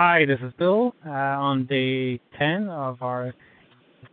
[0.00, 3.34] Hi, this is Bill uh, on day 10 of our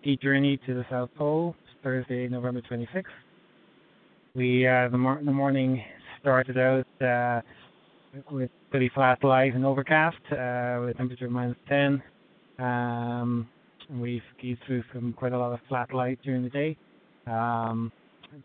[0.01, 3.04] ski journey to the South Pole, Thursday, November 26th.
[4.33, 5.83] We uh, the, mor- the morning
[6.19, 7.42] started out uh,
[8.31, 12.02] with pretty flat light and overcast uh, with a temperature of minus 10.
[12.58, 13.47] Um,
[13.92, 16.76] we skied through some quite a lot of flat light during the day,
[17.27, 17.91] um,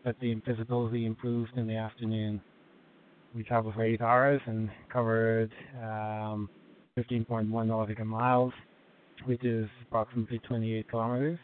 [0.03, 2.39] but the visibility improved in the afternoon.
[3.33, 5.51] We traveled for eight hours and covered
[5.81, 6.47] um,
[6.99, 8.51] 15.1 nautical miles,
[9.25, 11.39] which is approximately 28 kilometers.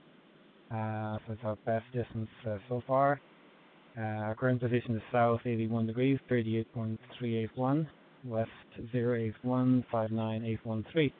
[0.70, 3.22] Uh, so it's our best distance uh, so far.
[3.98, 7.88] Uh, our current position is south 81 degrees, 38.381,
[8.26, 8.50] west
[8.94, 11.14] 08159813.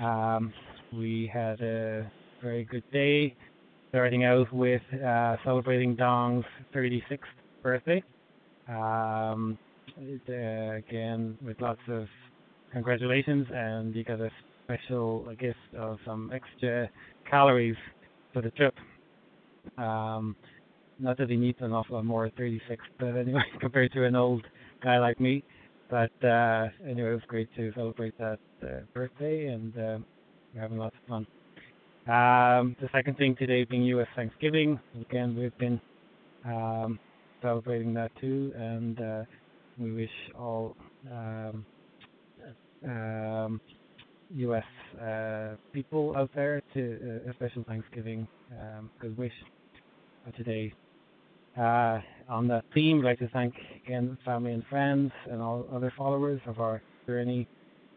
[0.00, 0.52] Um,
[0.92, 2.10] we had a
[2.42, 3.36] very good day,
[3.90, 7.20] starting out with uh, celebrating Dong's 36th
[7.62, 8.02] birthday.
[8.68, 9.56] Um,
[9.96, 12.08] it, uh, again, with lots of
[12.72, 14.30] congratulations, and you got a
[14.64, 16.88] special gift of some extra
[17.30, 17.76] calories
[18.32, 18.74] for the trip.
[19.78, 20.36] Um,
[20.98, 24.44] not that he needs an awful lot more 36, but anyway, compared to an old
[24.82, 25.44] guy like me.
[25.90, 29.98] But uh, anyway, it was great to celebrate that uh, birthday, and uh,
[30.54, 31.26] we're having lots of fun.
[32.06, 34.08] Um, the second thing today being U.S.
[34.16, 34.80] Thanksgiving.
[35.00, 35.80] Again, we've been
[36.44, 36.98] um,
[37.42, 39.22] celebrating that too, and uh,
[39.78, 40.74] we wish all
[41.10, 41.64] um,
[42.84, 43.60] um,
[44.34, 44.64] U.S.
[45.00, 48.26] Uh, people out there to uh, a special Thanksgiving
[48.60, 49.32] um, good wish
[50.36, 50.72] today.
[51.58, 55.92] Uh, on that theme, I'd like to thank again family and friends and all other
[55.96, 57.46] followers of our journey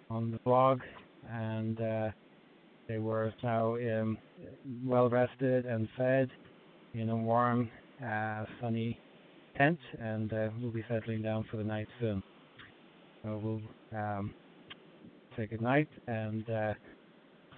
[0.09, 0.81] on the blog,
[1.31, 2.09] and uh,
[2.87, 4.17] they were now um,
[4.85, 6.29] well rested and fed
[6.93, 7.69] in a warm,
[8.05, 8.99] uh, sunny
[9.57, 12.21] tent, and uh, we'll be settling down for the night soon.
[13.23, 14.33] So we'll um,
[15.37, 16.73] say good night and uh,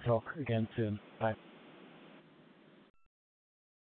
[0.06, 1.00] talk again soon.
[1.20, 1.34] Bye.